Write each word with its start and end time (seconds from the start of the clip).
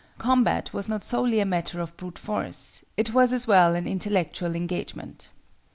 Combat 0.17 0.73
was 0.73 0.89
not 0.89 1.03
solely 1.03 1.39
a 1.39 1.45
matter 1.45 1.79
of 1.79 1.95
brute 1.95 2.17
force; 2.17 2.83
it 2.97 3.13
was, 3.13 3.31
as 3.31 3.45
well, 3.45 3.75
an 3.75 3.85
intellectual 3.85 4.55
engagement. 4.55 5.29